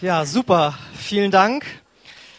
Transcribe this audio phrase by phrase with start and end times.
[0.00, 0.78] Ja, super.
[0.94, 1.66] Vielen Dank.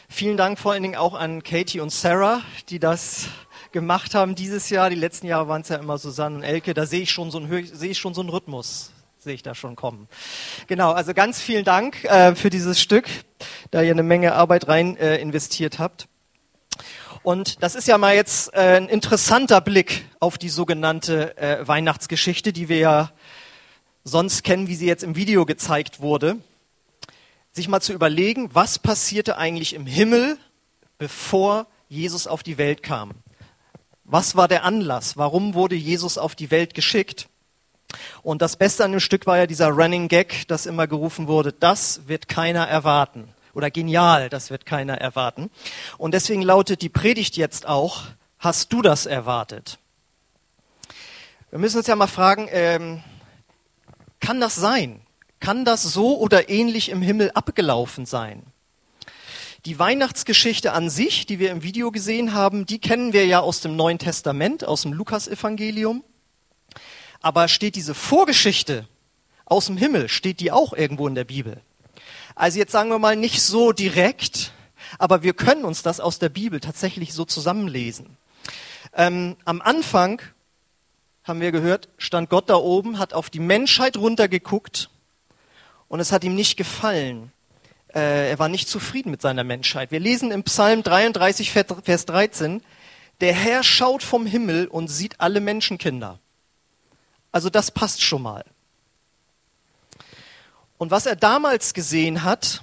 [0.07, 3.27] Vielen Dank vor allen Dingen auch an Katie und Sarah, die das
[3.73, 4.89] gemacht haben dieses Jahr.
[4.89, 6.73] Die letzten Jahre waren es ja immer Susanne und Elke.
[6.73, 9.55] Da sehe ich schon so einen, sehe ich schon so einen Rhythmus, sehe ich da
[9.55, 10.07] schon kommen.
[10.67, 13.09] Genau, also ganz vielen Dank äh, für dieses Stück,
[13.71, 16.07] da ihr eine Menge Arbeit rein äh, investiert habt.
[17.23, 22.53] Und das ist ja mal jetzt äh, ein interessanter Blick auf die sogenannte äh, Weihnachtsgeschichte,
[22.53, 23.11] die wir ja
[24.05, 26.37] sonst kennen, wie sie jetzt im Video gezeigt wurde.
[27.59, 30.37] Sich mal zu überlegen, was passierte eigentlich im Himmel,
[30.97, 33.11] bevor Jesus auf die Welt kam.
[34.05, 35.17] Was war der Anlass?
[35.17, 37.27] Warum wurde Jesus auf die Welt geschickt?
[38.23, 41.51] Und das Beste an dem Stück war ja dieser Running Gag, das immer gerufen wurde,
[41.51, 43.27] das wird keiner erwarten.
[43.53, 45.51] Oder genial, das wird keiner erwarten.
[45.97, 48.03] Und deswegen lautet die Predigt jetzt auch,
[48.37, 49.79] hast du das erwartet?
[51.49, 53.03] Wir müssen uns ja mal fragen, ähm,
[54.21, 55.01] kann das sein?
[55.39, 58.43] Kann das so oder ähnlich im Himmel abgelaufen sein?
[59.65, 63.61] Die Weihnachtsgeschichte an sich, die wir im Video gesehen haben, die kennen wir ja aus
[63.61, 66.03] dem Neuen Testament, aus dem Lukasevangelium.
[67.21, 68.87] Aber steht diese Vorgeschichte
[69.45, 71.61] aus dem Himmel, steht die auch irgendwo in der Bibel?
[72.35, 74.53] Also jetzt sagen wir mal nicht so direkt,
[74.97, 78.17] aber wir können uns das aus der Bibel tatsächlich so zusammenlesen.
[78.93, 80.21] Ähm, am Anfang
[81.25, 84.89] haben wir gehört, stand Gott da oben, hat auf die Menschheit runtergeguckt
[85.89, 87.33] und es hat ihm nicht gefallen.
[87.93, 89.91] Äh, er war nicht zufrieden mit seiner Menschheit.
[89.91, 92.61] Wir lesen im Psalm 33, Vers 13,
[93.19, 96.19] der Herr schaut vom Himmel und sieht alle Menschenkinder.
[97.31, 98.45] Also das passt schon mal.
[100.77, 102.61] Und was er damals gesehen hat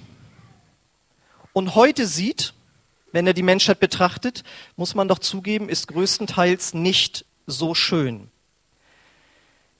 [1.53, 2.53] und heute sieht,
[3.11, 4.43] wenn er die Menschheit betrachtet,
[4.75, 8.31] muss man doch zugeben, ist größtenteils nicht so schön.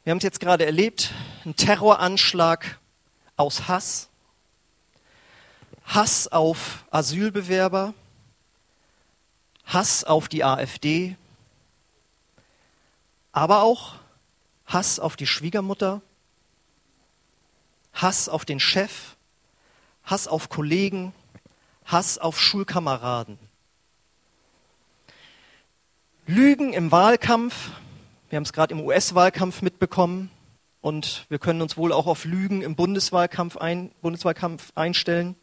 [0.03, 1.11] Wir haben es jetzt gerade erlebt,
[1.45, 2.79] ein Terroranschlag
[3.37, 4.09] aus Hass,
[5.85, 7.93] Hass auf Asylbewerber,
[9.65, 11.15] Hass auf die AfD,
[13.31, 13.95] aber auch
[14.65, 16.01] Hass auf die Schwiegermutter,
[17.93, 19.15] Hass auf den Chef,
[20.03, 21.13] Hass auf Kollegen,
[21.85, 23.39] Hass auf Schulkameraden.
[26.25, 27.69] Lügen im Wahlkampf,
[28.29, 30.29] wir haben es gerade im US-Wahlkampf mitbekommen,
[30.87, 35.35] und wir können uns wohl auch auf Lügen im Bundeswahlkampf, ein, Bundeswahlkampf einstellen,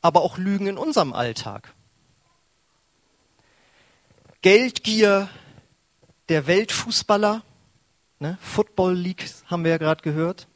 [0.00, 1.74] aber auch Lügen in unserem Alltag.
[4.40, 5.28] Geldgier
[6.30, 7.42] der Weltfußballer,
[8.20, 10.48] ne, Football League haben wir ja gerade gehört,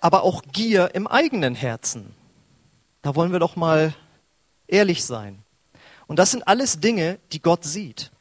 [0.00, 2.14] aber auch Gier im eigenen Herzen.
[3.02, 3.92] Da wollen wir doch mal
[4.68, 5.42] ehrlich sein.
[6.06, 8.12] Und das sind alles Dinge, die Gott sieht.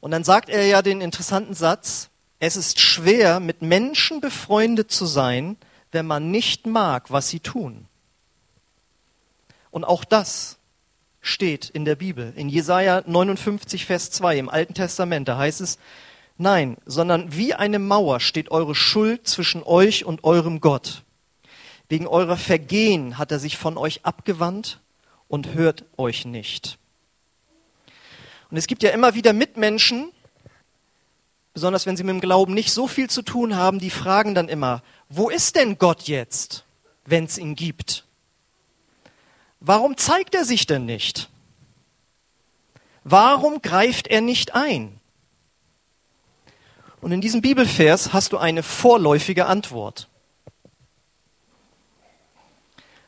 [0.00, 5.04] Und dann sagt er ja den interessanten Satz, es ist schwer, mit Menschen befreundet zu
[5.04, 5.56] sein,
[5.92, 7.86] wenn man nicht mag, was sie tun.
[9.70, 10.58] Und auch das
[11.20, 12.32] steht in der Bibel.
[12.36, 15.78] In Jesaja 59, Vers 2 im Alten Testament, da heißt es,
[16.38, 21.02] nein, sondern wie eine Mauer steht eure Schuld zwischen euch und eurem Gott.
[21.90, 24.80] Wegen eurer Vergehen hat er sich von euch abgewandt
[25.28, 26.79] und hört euch nicht.
[28.50, 30.10] Und es gibt ja immer wieder Mitmenschen,
[31.54, 34.48] besonders wenn sie mit dem Glauben nicht so viel zu tun haben, die fragen dann
[34.48, 36.64] immer, wo ist denn Gott jetzt,
[37.04, 38.04] wenn es ihn gibt?
[39.60, 41.28] Warum zeigt er sich denn nicht?
[43.04, 45.00] Warum greift er nicht ein?
[47.00, 50.08] Und in diesem Bibelvers hast du eine vorläufige Antwort.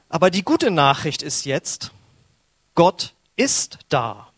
[0.09, 1.91] Aber die gute Nachricht ist jetzt,
[2.75, 4.32] Gott ist da.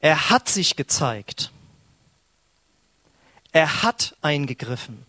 [0.00, 1.52] Er hat sich gezeigt.
[3.52, 5.04] Er hat eingegriffen.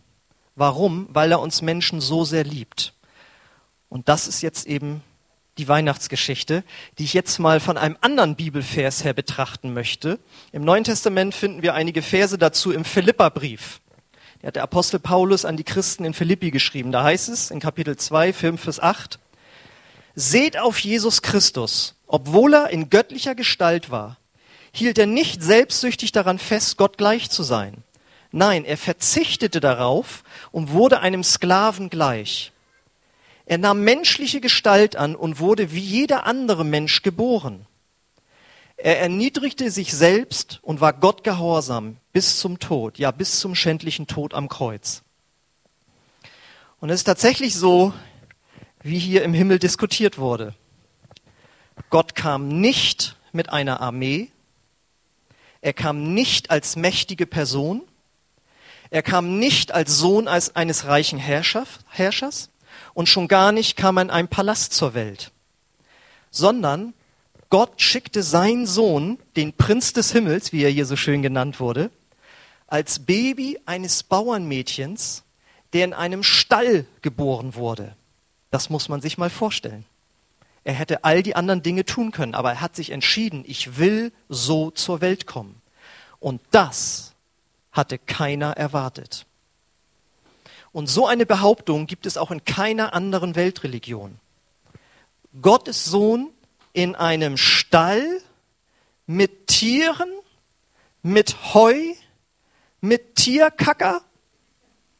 [0.55, 1.07] Warum?
[1.11, 2.93] Weil er uns Menschen so sehr liebt.
[3.89, 5.01] Und das ist jetzt eben
[5.57, 6.63] die Weihnachtsgeschichte,
[6.97, 10.19] die ich jetzt mal von einem anderen Bibelvers her betrachten möchte.
[10.51, 13.79] Im Neuen Testament finden wir einige Verse dazu im Philipperbrief.
[14.41, 16.91] Der hat der Apostel Paulus an die Christen in Philippi geschrieben.
[16.91, 19.19] Da heißt es in Kapitel 2, 5 bis 8,
[20.15, 24.17] Seht auf Jesus Christus, obwohl er in göttlicher Gestalt war,
[24.71, 27.83] hielt er nicht selbstsüchtig daran fest, Gott gleich zu sein.
[28.31, 32.51] Nein, er verzichtete darauf und wurde einem Sklaven gleich.
[33.45, 37.65] Er nahm menschliche Gestalt an und wurde wie jeder andere Mensch geboren.
[38.77, 44.07] Er erniedrigte sich selbst und war Gott gehorsam bis zum Tod, ja bis zum schändlichen
[44.07, 45.03] Tod am Kreuz.
[46.79, 47.93] Und es ist tatsächlich so,
[48.81, 50.55] wie hier im Himmel diskutiert wurde.
[51.89, 54.31] Gott kam nicht mit einer Armee,
[55.61, 57.83] er kam nicht als mächtige Person.
[58.89, 62.49] Er kam nicht als Sohn eines reichen Herrschers
[62.93, 65.31] und schon gar nicht kam er in einem Palast zur Welt,
[66.29, 66.93] sondern
[67.49, 71.91] Gott schickte seinen Sohn, den Prinz des Himmels, wie er hier so schön genannt wurde,
[72.67, 75.23] als Baby eines Bauernmädchens,
[75.73, 77.95] der in einem Stall geboren wurde.
[78.49, 79.85] Das muss man sich mal vorstellen.
[80.63, 84.11] Er hätte all die anderen Dinge tun können, aber er hat sich entschieden, ich will
[84.29, 85.61] so zur Welt kommen.
[86.19, 87.15] Und das
[87.71, 89.25] hatte keiner erwartet.
[90.71, 94.19] Und so eine Behauptung gibt es auch in keiner anderen Weltreligion.
[95.41, 96.29] Gottes Sohn
[96.73, 98.21] in einem Stall
[99.05, 100.09] mit Tieren,
[101.01, 101.75] mit Heu,
[102.79, 104.01] mit Tierkacker.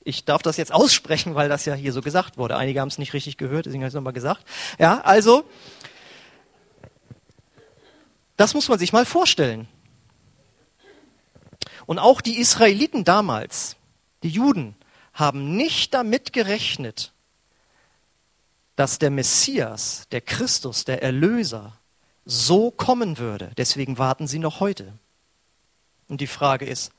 [0.04, 2.58] Ich darf das jetzt aussprechen, weil das ja hier so gesagt wurde.
[2.58, 4.44] Einige haben es nicht richtig gehört, deswegen habe ich es nochmal gesagt.
[4.80, 5.44] Ja, also,
[8.38, 9.68] das muss man sich mal vorstellen.
[11.86, 13.76] Und auch die Israeliten damals,
[14.24, 14.76] die Juden,
[15.14, 17.12] haben nicht damit gerechnet,
[18.76, 21.74] dass der Messias, der Christus, der Erlöser
[22.26, 23.52] so kommen würde.
[23.58, 24.94] Deswegen warten sie noch heute.
[26.08, 26.92] Und die Frage ist,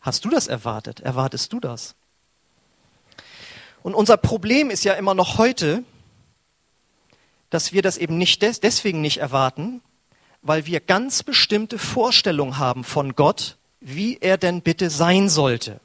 [0.00, 1.00] hast du das erwartet?
[1.00, 1.94] Erwartest du das?
[3.84, 5.84] Und unser Problem ist ja immer noch heute,
[7.50, 9.82] dass wir das eben nicht des deswegen nicht erwarten,
[10.40, 15.80] weil wir ganz bestimmte Vorstellungen haben von Gott, wie er denn bitte sein sollte.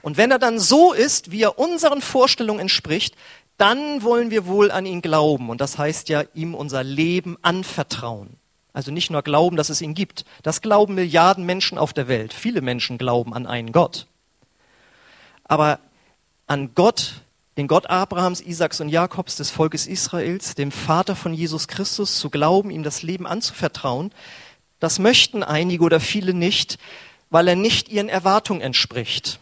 [0.00, 3.16] Und wenn er dann so ist, wie er unseren Vorstellungen entspricht,
[3.56, 5.50] dann wollen wir wohl an ihn glauben.
[5.50, 8.36] Und das heißt ja, ihm unser Leben anvertrauen.
[8.72, 10.24] Also nicht nur glauben, dass es ihn gibt.
[10.44, 12.32] Das glauben Milliarden Menschen auf der Welt.
[12.32, 14.06] Viele Menschen glauben an einen Gott.
[15.42, 15.80] Aber
[16.50, 17.22] an Gott,
[17.56, 22.28] den Gott Abrahams, Isaaks und Jakobs, des Volkes Israels, dem Vater von Jesus Christus, zu
[22.28, 24.10] glauben, ihm das Leben anzuvertrauen,
[24.80, 26.78] das möchten einige oder viele nicht,
[27.30, 29.38] weil er nicht ihren Erwartungen entspricht.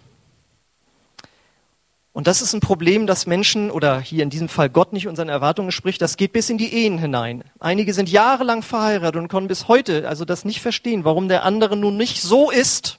[2.12, 5.30] Und das ist ein Problem, dass Menschen oder hier in diesem Fall Gott nicht unseren
[5.30, 6.02] Erwartungen spricht.
[6.02, 7.42] Das geht bis in die Ehen hinein.
[7.58, 11.74] Einige sind jahrelang verheiratet und können bis heute also das nicht verstehen, warum der andere
[11.74, 12.98] nun nicht so ist,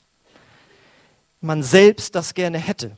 [1.41, 2.97] man selbst das gerne hätte.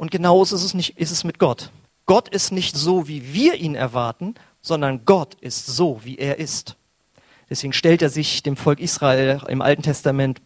[0.00, 1.70] Und genauso ist es nicht, ist es mit Gott.
[2.06, 6.76] Gott ist nicht so, wie wir ihn erwarten, sondern Gott ist so, wie er ist.
[7.50, 10.40] Deswegen stellt er sich dem Volk Israel im Alten Testament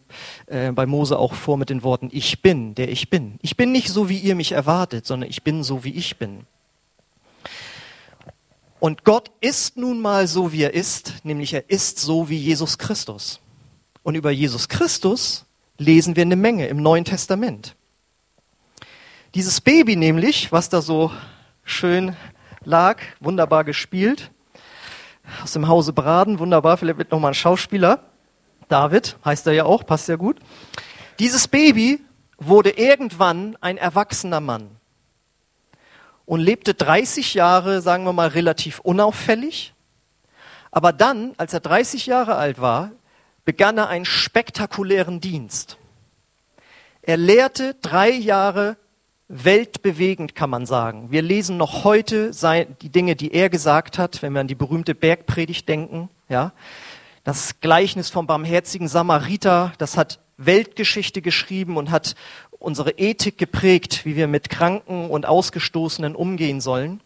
[0.47, 3.39] äh, bei Mose auch vor mit den Worten, ich bin, der ich bin.
[3.41, 6.45] Ich bin nicht so, wie ihr mich erwartet, sondern ich bin so, wie ich bin.
[8.81, 12.77] Und Gott ist nun mal so, wie er ist, nämlich er ist so wie Jesus
[12.77, 13.39] Christus.
[14.03, 15.45] Und über Jesus Christus
[15.77, 17.74] lesen wir eine Menge im Neuen Testament.
[19.35, 21.11] Dieses Baby nämlich, was da so
[21.65, 22.15] schön
[22.63, 24.31] lag, wunderbar gespielt,
[25.43, 27.99] aus dem Hause Braden, wunderbar, vielleicht wird nochmal ein Schauspieler.
[28.69, 30.39] David heißt er ja auch, passt ja gut.
[31.19, 31.99] Dieses Baby
[32.37, 34.69] wurde irgendwann ein erwachsener Mann
[36.25, 39.73] und lebte 30 Jahre, sagen wir mal, relativ unauffällig.
[40.71, 42.91] Aber dann, als er 30 Jahre alt war,
[43.43, 45.77] begann er einen spektakulären Dienst.
[47.01, 48.77] Er lehrte drei Jahre
[49.27, 51.11] weltbewegend, kann man sagen.
[51.11, 52.31] Wir lesen noch heute
[52.81, 56.09] die Dinge, die er gesagt hat, wenn wir an die berühmte Bergpredigt denken.
[56.29, 56.53] Ja,
[57.23, 62.15] das Gleichnis vom barmherzigen Samariter, das hat Weltgeschichte geschrieben und hat
[62.59, 67.01] unsere Ethik geprägt, wie wir mit Kranken und Ausgestoßenen umgehen sollen.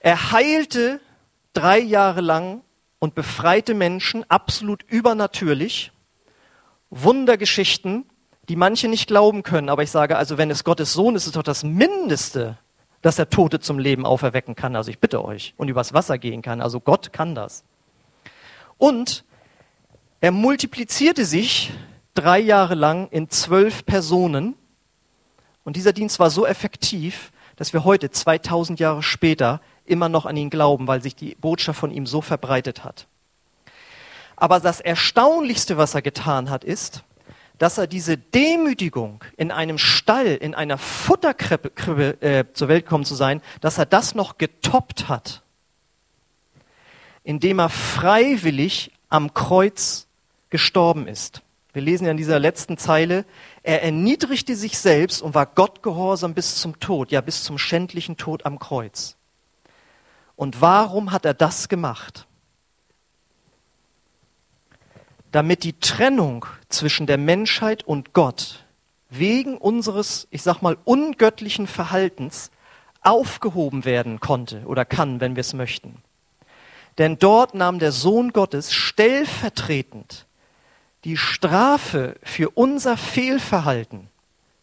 [0.00, 1.00] Er heilte
[1.52, 2.62] drei Jahre lang
[2.98, 5.92] und befreite Menschen absolut übernatürlich.
[6.90, 8.04] Wundergeschichten,
[8.48, 9.68] die manche nicht glauben können.
[9.68, 12.58] Aber ich sage also, wenn es Gottes Sohn ist, ist es doch das Mindeste,
[13.00, 14.76] dass er Tote zum Leben auferwecken kann.
[14.76, 15.54] Also ich bitte euch.
[15.56, 16.60] Und übers Wasser gehen kann.
[16.60, 17.64] Also Gott kann das.
[18.78, 19.24] Und
[20.20, 21.72] er multiplizierte sich
[22.14, 24.54] drei Jahre lang in zwölf Personen.
[25.64, 30.36] Und dieser Dienst war so effektiv, dass wir heute, 2000 Jahre später, immer noch an
[30.36, 33.06] ihn glauben, weil sich die Botschaft von ihm so verbreitet hat.
[34.36, 37.04] Aber das Erstaunlichste, was er getan hat, ist,
[37.62, 43.14] dass er diese Demütigung in einem Stall, in einer Futterkrippe äh, zur Welt kommen zu
[43.14, 45.42] sein, dass er das noch getoppt hat,
[47.22, 50.08] indem er freiwillig am Kreuz
[50.50, 51.42] gestorben ist.
[51.72, 53.24] Wir lesen ja in dieser letzten Zeile,
[53.62, 58.16] er erniedrigte sich selbst und war Gott gehorsam bis zum Tod, ja bis zum schändlichen
[58.16, 59.14] Tod am Kreuz.
[60.34, 62.26] Und warum hat er das gemacht?
[65.32, 68.64] Damit die Trennung zwischen der Menschheit und Gott
[69.10, 72.50] wegen unseres, ich sag mal, ungöttlichen Verhaltens
[73.02, 75.96] aufgehoben werden konnte oder kann, wenn wir es möchten.
[76.98, 80.26] Denn dort nahm der Sohn Gottes stellvertretend
[81.04, 84.08] die Strafe für unser Fehlverhalten,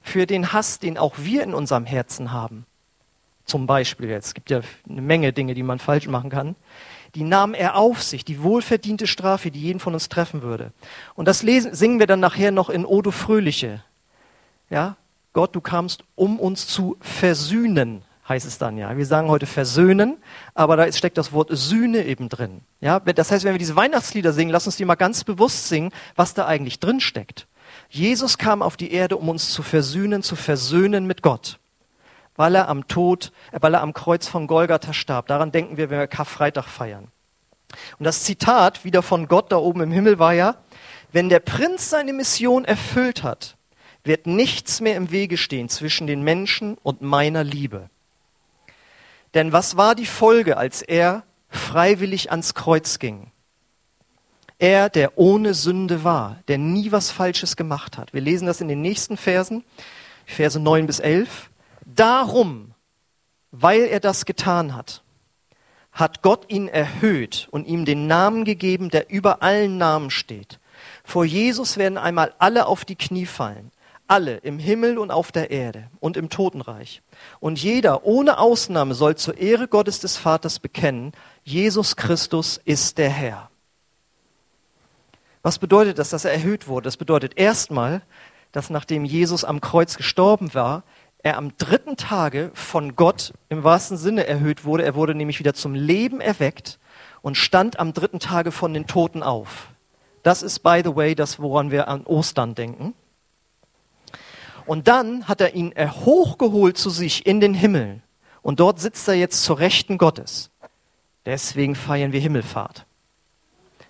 [0.02, 2.66] für den Hass, den auch wir in unserem Herzen haben,
[3.46, 6.56] zum Beispiel jetzt, es gibt ja eine Menge Dinge, die man falsch machen kann,
[7.16, 10.72] die nahm er auf sich, die wohlverdiente Strafe, die jeden von uns treffen würde.
[11.16, 13.84] Und das lesen, singen wir dann nachher noch in Odo Fröhliche.
[14.70, 14.98] Ja,
[15.34, 18.96] Gott, du kamst, um uns zu versühnen, heißt es dann ja.
[18.96, 20.18] Wir sagen heute versöhnen,
[20.54, 22.62] aber da steckt das Wort Sühne eben drin.
[22.82, 25.92] Ja, das heißt, wenn wir diese Weihnachtslieder singen, lass uns die mal ganz bewusst singen,
[26.16, 27.48] was da eigentlich drin steckt.
[27.90, 31.60] Jesus kam auf die Erde, um uns zu versöhnen, zu versöhnen mit Gott
[32.40, 35.28] weil er am Tod, äh, weil er am Kreuz von Golgatha starb.
[35.28, 37.10] Daran denken wir, wenn wir Karfreitag feiern.
[38.00, 40.56] Und das Zitat wieder von Gott da oben im Himmel war ja,
[41.12, 43.58] wenn der Prinz seine Mission erfüllt hat,
[44.06, 47.90] wird nichts mehr im Wege stehen zwischen den Menschen und meiner Liebe.
[49.34, 53.32] Denn was war die Folge, als er freiwillig ans Kreuz ging?
[54.60, 58.14] Er, der ohne Sünde war, der nie was Falsches gemacht hat.
[58.14, 59.66] Wir lesen das in den nächsten Versen,
[60.26, 61.49] Verse 9 bis 11.
[61.96, 62.74] Darum,
[63.52, 65.04] weil er das getan hat,
[65.92, 70.60] hat Gott ihn erhöht und ihm den Namen gegeben, der über allen Namen steht.
[71.04, 73.72] Vor Jesus werden einmal alle auf die Knie fallen,
[74.08, 77.02] alle im Himmel und auf der Erde und im Totenreich.
[77.40, 81.12] Und jeder ohne Ausnahme soll zur Ehre Gottes des Vaters bekennen,
[81.44, 83.50] Jesus Christus ist der Herr.
[85.42, 86.86] Was bedeutet das, dass er erhöht wurde?
[86.86, 88.02] Das bedeutet erstmal,
[88.52, 90.84] dass nachdem Jesus am Kreuz gestorben war,
[91.22, 94.84] er am dritten Tage von Gott im wahrsten Sinne erhöht wurde.
[94.84, 96.80] Er wurde nämlich wieder zum Leben erweckt
[97.22, 99.70] und stand am dritten Tage von den Toten auf.
[100.24, 102.94] Das ist, by the way, das, woran wir an Ostern denken.
[104.66, 108.02] Und dann hat er ihn hochgeholt zu sich in den Himmel.
[108.42, 110.52] Und dort sitzt er jetzt zur Rechten Gottes.
[111.26, 112.86] Deswegen feiern wir Himmelfahrt.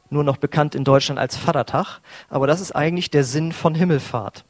[0.09, 2.00] Nur noch bekannt in Deutschland als Vatertag.
[2.29, 4.45] Aber das ist eigentlich der Sinn von Himmelfahrt.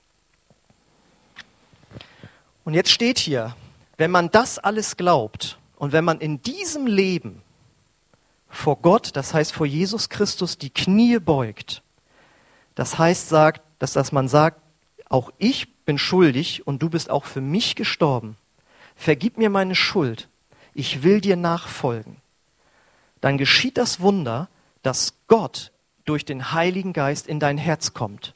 [2.70, 3.56] Und jetzt steht hier,
[3.98, 7.42] wenn man das alles glaubt und wenn man in diesem Leben
[8.48, 11.82] vor Gott, das heißt vor Jesus Christus, die Knie beugt,
[12.76, 14.62] das heißt, sagt, dass, dass man sagt,
[15.06, 18.38] auch ich bin schuldig und du bist auch für mich gestorben.
[18.96, 20.30] Vergib mir meine Schuld.
[20.76, 22.18] Ich will dir nachfolgen.
[23.20, 24.48] Dann geschieht das Wunder,
[24.84, 25.72] dass Gott
[26.06, 28.36] durch den Heiligen Geist in dein Herz kommt.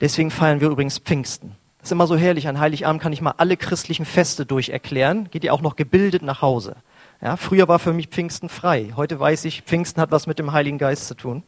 [0.00, 1.56] Deswegen feiern wir übrigens Pfingsten.
[1.80, 2.46] Das ist immer so herrlich.
[2.46, 5.30] An Heiligabend kann ich mal alle christlichen Feste durcherklären.
[5.30, 6.76] Geht ihr auch noch gebildet nach Hause.
[7.22, 8.92] Ja, früher war für mich Pfingsten frei.
[8.96, 11.42] Heute weiß ich, Pfingsten hat was mit dem Heiligen Geist zu tun.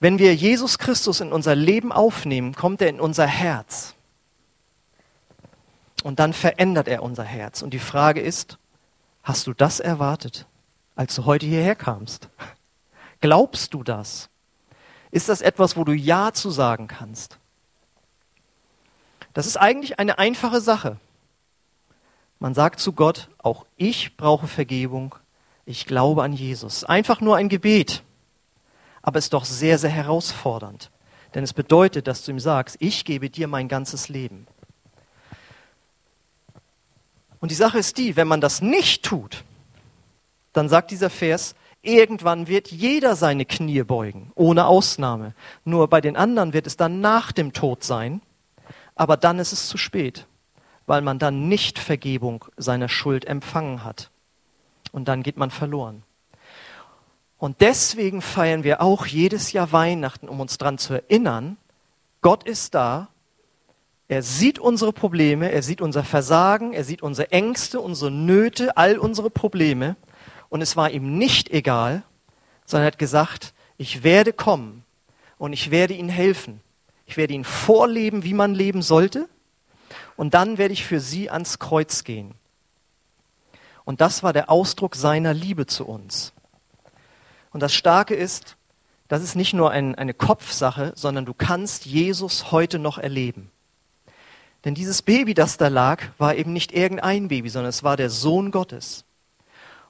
[0.00, 3.94] Wenn wir Jesus Christus in unser Leben aufnehmen, kommt er in unser Herz.
[6.02, 7.62] Und dann verändert er unser Herz.
[7.62, 8.58] Und die Frage ist,
[9.22, 10.46] hast du das erwartet,
[10.94, 12.28] als du heute hierher kamst?
[13.20, 14.30] Glaubst du das?
[15.10, 17.39] Ist das etwas, wo du Ja zu sagen kannst?
[19.32, 20.96] Das ist eigentlich eine einfache Sache.
[22.38, 25.14] Man sagt zu Gott, auch ich brauche Vergebung,
[25.66, 26.84] ich glaube an Jesus.
[26.84, 28.02] Einfach nur ein Gebet,
[29.02, 30.90] aber es ist doch sehr, sehr herausfordernd.
[31.34, 34.46] Denn es bedeutet, dass du ihm sagst, ich gebe dir mein ganzes Leben.
[37.40, 39.44] Und die Sache ist die, wenn man das nicht tut,
[40.52, 45.34] dann sagt dieser Vers, irgendwann wird jeder seine Knie beugen, ohne Ausnahme.
[45.64, 48.20] Nur bei den anderen wird es dann nach dem Tod sein
[49.00, 50.26] aber dann ist es zu spät,
[50.84, 54.10] weil man dann nicht Vergebung seiner Schuld empfangen hat.
[54.92, 56.02] Und dann geht man verloren.
[57.38, 61.56] Und deswegen feiern wir auch jedes Jahr Weihnachten, um uns daran zu erinnern,
[62.20, 63.08] Gott ist da,
[64.06, 68.98] er sieht unsere Probleme, er sieht unser Versagen, er sieht unsere Ängste, unsere Nöte, all
[68.98, 69.96] unsere Probleme.
[70.50, 72.02] Und es war ihm nicht egal,
[72.66, 74.84] sondern er hat gesagt, ich werde kommen
[75.38, 76.60] und ich werde ihnen helfen.
[77.10, 79.28] Ich werde ihnen vorleben, wie man leben sollte.
[80.14, 82.34] Und dann werde ich für sie ans Kreuz gehen.
[83.84, 86.32] Und das war der Ausdruck seiner Liebe zu uns.
[87.50, 88.56] Und das Starke ist,
[89.08, 93.50] das ist nicht nur ein, eine Kopfsache, sondern du kannst Jesus heute noch erleben.
[94.64, 98.10] Denn dieses Baby, das da lag, war eben nicht irgendein Baby, sondern es war der
[98.10, 99.04] Sohn Gottes.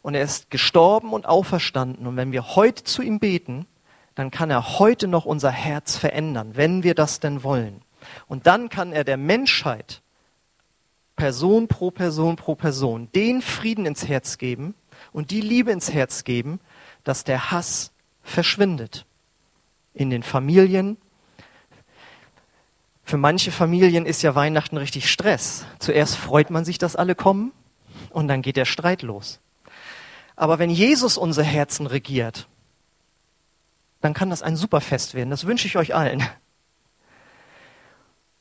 [0.00, 2.06] Und er ist gestorben und auferstanden.
[2.06, 3.66] Und wenn wir heute zu ihm beten,
[4.14, 7.82] dann kann er heute noch unser Herz verändern, wenn wir das denn wollen.
[8.26, 10.02] Und dann kann er der Menschheit
[11.16, 14.74] Person pro Person pro Person den Frieden ins Herz geben
[15.12, 16.60] und die Liebe ins Herz geben,
[17.04, 19.04] dass der Hass verschwindet.
[19.92, 20.96] In den Familien.
[23.02, 25.66] Für manche Familien ist ja Weihnachten richtig Stress.
[25.78, 27.52] Zuerst freut man sich, dass alle kommen
[28.10, 29.40] und dann geht der Streit los.
[30.36, 32.48] Aber wenn Jesus unser Herzen regiert
[34.00, 35.30] dann kann das ein super Fest werden.
[35.30, 36.22] Das wünsche ich euch allen.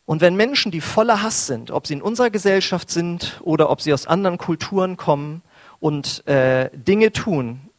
[0.05, 3.81] Und wenn Menschen, die voller Hass sind, ob sie in unserer Gesellschaft sind oder ob
[3.81, 5.43] sie aus anderen Kulturen kommen
[5.79, 7.69] und äh, Dinge tun,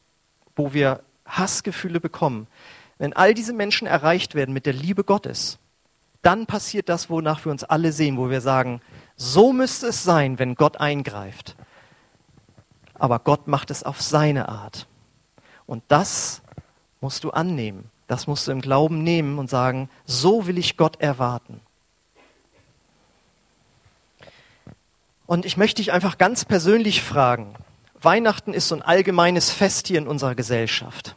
[0.54, 2.46] wo wir Hassgefühle bekommen,
[2.98, 5.58] wenn all diese Menschen erreicht werden mit der Liebe Gottes,
[6.22, 8.80] dann passiert das, wonach wir uns alle sehen, wo wir sagen,
[9.16, 11.56] so müsste es sein, wenn Gott eingreift.
[12.94, 14.86] Aber Gott macht es auf seine Art.
[15.66, 16.42] Und das
[17.00, 17.90] musst du annehmen.
[18.06, 21.60] Das musst du im Glauben nehmen und sagen, so will ich Gott erwarten.
[25.26, 27.54] Und ich möchte dich einfach ganz persönlich fragen.
[28.00, 31.14] Weihnachten ist so ein allgemeines Fest hier in unserer Gesellschaft.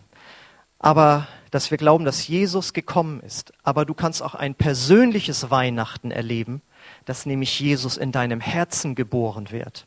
[0.78, 3.54] Aber dass wir glauben, dass Jesus gekommen ist.
[3.62, 6.63] Aber du kannst auch ein persönliches Weihnachten erleben,
[7.06, 9.86] dass nämlich Jesus in deinem Herzen geboren wird.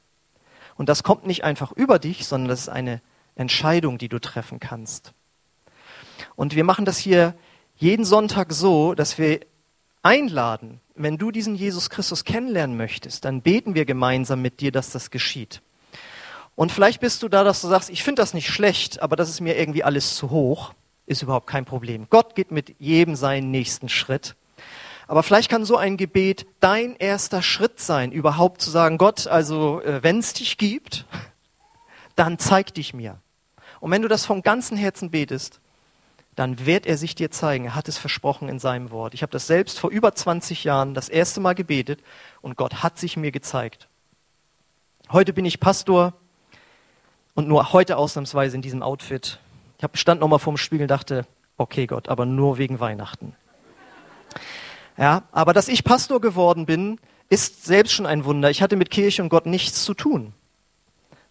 [0.77, 3.01] Und das kommt nicht einfach über dich, sondern das ist eine
[3.35, 5.13] Entscheidung, die du treffen kannst.
[6.37, 7.35] Und wir machen das hier
[7.77, 9.41] jeden Sonntag so, dass wir
[10.03, 14.91] einladen, wenn du diesen Jesus Christus kennenlernen möchtest, dann beten wir gemeinsam mit dir, dass
[14.91, 15.61] das geschieht.
[16.55, 19.29] Und vielleicht bist du da, dass du sagst, ich finde das nicht schlecht, aber das
[19.29, 20.73] ist mir irgendwie alles zu hoch,
[21.05, 22.07] ist überhaupt kein Problem.
[22.09, 24.37] Gott geht mit jedem seinen nächsten Schritt.
[25.07, 29.81] Aber vielleicht kann so ein Gebet dein erster Schritt sein, überhaupt zu sagen, Gott, also
[29.83, 31.05] äh, wenn es dich gibt,
[32.17, 33.21] dann zeig dich mir.
[33.81, 35.61] Und wenn du das vom ganzen Herzen betest,
[36.37, 37.65] dann wird er sich dir zeigen.
[37.65, 39.15] Er hat es versprochen in seinem Wort.
[39.15, 42.01] Ich habe das selbst vor über 20 Jahren das erste Mal gebetet
[42.43, 43.89] und Gott hat sich mir gezeigt.
[45.11, 46.13] Heute bin ich Pastor
[47.35, 49.41] und nur heute ausnahmsweise in diesem Outfit.
[49.79, 51.27] Ich habe stand noch mal vorm Spiegel und dachte,
[51.57, 53.35] okay Gott, aber nur wegen Weihnachten.
[54.99, 58.51] Ja, aber dass ich Pastor geworden bin, ist selbst schon ein Wunder.
[58.51, 60.35] Ich hatte mit Kirche und Gott nichts zu tun.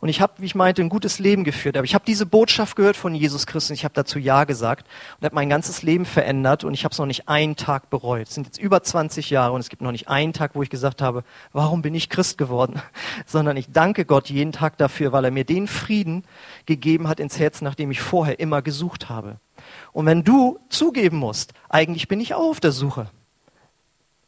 [0.06, 1.76] Und ich habe, wie ich meinte, ein gutes Leben geführt.
[1.76, 3.72] Aber ich habe diese Botschaft gehört von Jesus Christus.
[3.72, 4.86] Ich habe dazu Ja gesagt
[5.18, 6.64] und habe mein ganzes Leben verändert.
[6.64, 8.28] Und ich habe es noch nicht einen Tag bereut.
[8.28, 10.70] Es sind jetzt über 20 Jahre und es gibt noch nicht einen Tag, wo ich
[10.70, 12.80] gesagt habe, warum bin ich Christ geworden?
[13.26, 16.24] Sondern ich danke Gott jeden Tag dafür, weil er mir den Frieden
[16.68, 19.38] gegeben hat ins Herz, nach dem ich vorher immer gesucht habe.
[19.92, 23.10] Und wenn du zugeben musst, eigentlich bin ich auch auf der Suche.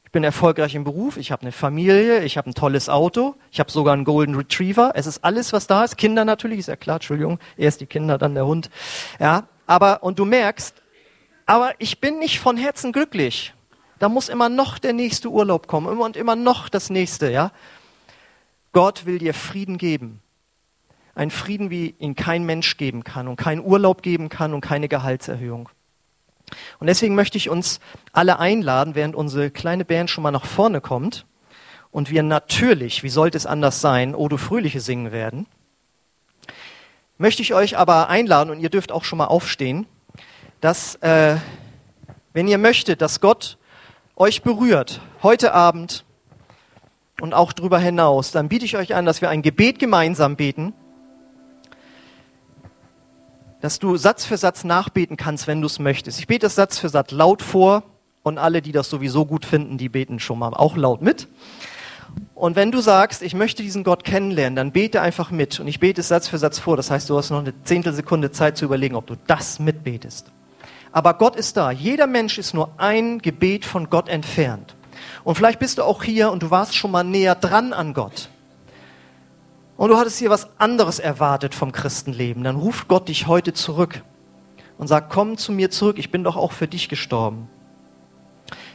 [0.07, 3.59] Ich bin erfolgreich im Beruf, ich habe eine Familie, ich habe ein tolles Auto, ich
[3.59, 4.93] habe sogar einen Golden Retriever.
[4.95, 5.97] Es ist alles, was da ist.
[5.97, 7.39] Kinder natürlich, ist ja klar, Entschuldigung.
[7.57, 8.69] Erst die Kinder, dann der Hund.
[9.19, 10.81] Ja, aber, und du merkst,
[11.45, 13.53] aber ich bin nicht von Herzen glücklich.
[13.99, 17.51] Da muss immer noch der nächste Urlaub kommen immer und immer noch das nächste, ja.
[18.71, 20.21] Gott will dir Frieden geben.
[21.15, 24.87] Ein Frieden, wie ihn kein Mensch geben kann und kein Urlaub geben kann und keine
[24.87, 25.67] Gehaltserhöhung.
[26.79, 27.79] Und deswegen möchte ich uns
[28.13, 31.25] alle einladen, während unsere kleine Band schon mal nach vorne kommt
[31.91, 35.47] und wir natürlich, wie sollte es anders sein, O du Fröhliche singen werden,
[37.17, 39.87] möchte ich euch aber einladen, und ihr dürft auch schon mal aufstehen,
[40.61, 41.37] dass, äh,
[42.33, 43.57] wenn ihr möchtet, dass Gott
[44.15, 46.05] euch berührt, heute Abend
[47.21, 50.73] und auch darüber hinaus, dann biete ich euch an, dass wir ein Gebet gemeinsam beten
[53.61, 56.19] dass du Satz für Satz nachbeten kannst, wenn du es möchtest.
[56.19, 57.83] Ich bete das Satz für Satz laut vor
[58.23, 61.27] und alle, die das sowieso gut finden, die beten schon mal auch laut mit.
[62.35, 65.59] Und wenn du sagst, ich möchte diesen Gott kennenlernen, dann bete einfach mit.
[65.59, 66.77] Und ich bete es Satz für Satz vor.
[66.77, 70.31] Das heißt, du hast noch eine Zehntelsekunde Zeit zu überlegen, ob du das mitbetest.
[70.91, 71.71] Aber Gott ist da.
[71.71, 74.75] Jeder Mensch ist nur ein Gebet von Gott entfernt.
[75.23, 78.29] Und vielleicht bist du auch hier und du warst schon mal näher dran an Gott
[79.77, 84.03] und du hattest hier was anderes erwartet vom Christenleben, dann ruft Gott dich heute zurück
[84.77, 87.47] und sagt, komm zu mir zurück, ich bin doch auch für dich gestorben.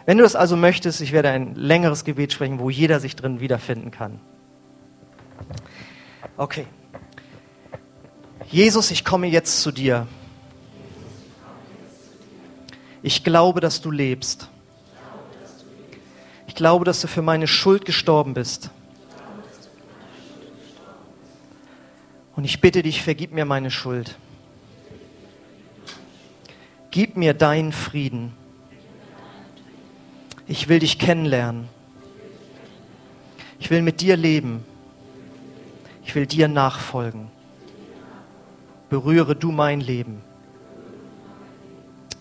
[0.06, 3.40] Wenn du das also möchtest, ich werde ein längeres Gebet sprechen, wo jeder sich drin
[3.40, 4.20] wiederfinden kann.
[6.36, 6.66] Okay.
[8.48, 10.06] Jesus, ich komme jetzt zu dir.
[13.02, 14.48] Ich glaube, dass du lebst.
[16.46, 18.70] Ich glaube, dass du für meine Schuld gestorben bist.
[22.34, 24.16] Und ich bitte dich, vergib mir meine Schuld.
[26.90, 28.32] Gib mir deinen Frieden.
[30.46, 31.68] Ich will dich kennenlernen.
[33.58, 34.64] Ich will mit dir leben.
[36.04, 37.30] Ich will dir nachfolgen.
[38.90, 40.20] Berühre du mein Leben.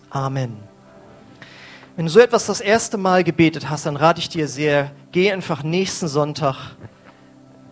[0.08, 0.56] Amen.
[1.96, 5.30] Wenn du so etwas das erste Mal gebetet hast, dann rate ich dir sehr, geh
[5.30, 6.76] einfach nächsten Sonntag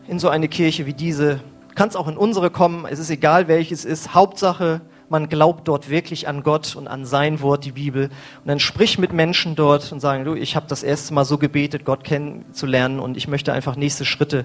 [0.09, 1.40] in so eine Kirche wie diese
[1.80, 4.12] kannst auch in unsere kommen, es ist egal welches ist.
[4.12, 8.10] Hauptsache, man glaubt dort wirklich an Gott und an sein Wort, die Bibel.
[8.10, 11.38] Und dann sprich mit Menschen dort und sagen, du, ich habe das erste Mal so
[11.38, 14.44] gebetet, Gott kennenzulernen und ich möchte einfach nächste Schritte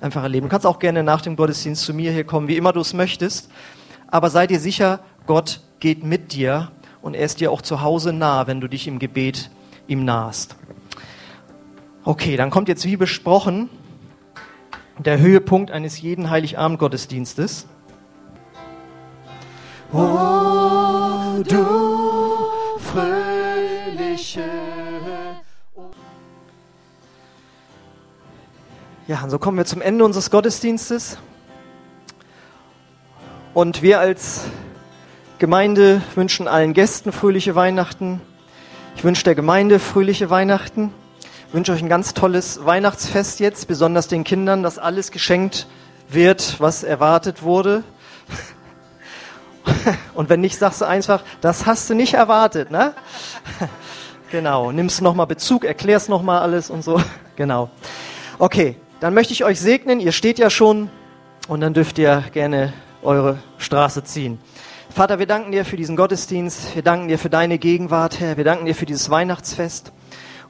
[0.00, 0.48] einfach erleben.
[0.48, 2.94] Du kannst auch gerne nach dem Gottesdienst zu mir hier kommen, wie immer du es
[2.94, 3.48] möchtest.
[4.08, 8.12] Aber sei dir sicher, Gott geht mit dir und er ist dir auch zu Hause
[8.12, 9.52] nah, wenn du dich im Gebet
[9.86, 10.56] ihm nahst.
[12.02, 13.68] Okay, dann kommt jetzt wie besprochen
[14.98, 17.66] der Höhepunkt eines jeden Heiligabend-Gottesdienstes.
[19.92, 21.66] Oh, du
[22.78, 24.44] fröhliche.
[29.06, 31.18] Ja, und so kommen wir zum Ende unseres Gottesdienstes.
[33.52, 34.44] Und wir als
[35.38, 38.20] Gemeinde wünschen allen Gästen fröhliche Weihnachten.
[38.96, 40.94] Ich wünsche der Gemeinde fröhliche Weihnachten.
[41.52, 45.66] Wünsche euch ein ganz tolles Weihnachtsfest jetzt, besonders den Kindern, dass alles geschenkt
[46.08, 47.84] wird, was erwartet wurde.
[50.14, 52.94] Und wenn nicht, sagst du einfach, das hast du nicht erwartet, ne?
[54.30, 56.98] Genau, nimmst nochmal Bezug, erklärst nochmal alles und so.
[57.36, 57.68] Genau.
[58.38, 60.00] Okay, dann möchte ich euch segnen.
[60.00, 60.88] Ihr steht ja schon
[61.48, 64.38] und dann dürft ihr gerne eure Straße ziehen.
[64.88, 66.74] Vater, wir danken dir für diesen Gottesdienst.
[66.74, 68.38] Wir danken dir für deine Gegenwart, Herr.
[68.38, 69.92] Wir danken dir für dieses Weihnachtsfest.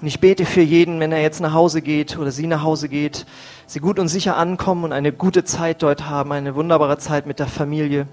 [0.02, 2.88] Und ich bete für jeden, wenn er jetzt nach Hause geht oder sie nach Hause
[2.88, 3.24] geht,
[3.66, 7.38] sie gut und sicher ankommen und eine gute Zeit dort haben, eine wunderbare Zeit mit
[7.38, 8.08] der Familie.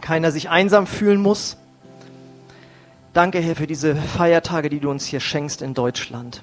[0.00, 1.58] Keiner sich einsam fühlen muss.
[3.12, 6.42] Danke, Herr, für diese Feiertage, die du uns hier schenkst in Deutschland.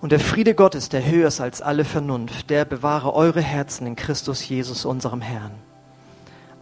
[0.00, 3.96] Und der Friede Gottes, der höher ist als alle Vernunft, der bewahre eure Herzen in
[3.96, 5.52] Christus Jesus, unserem Herrn.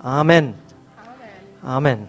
[0.00, 0.54] Amen.
[1.62, 2.08] Amen.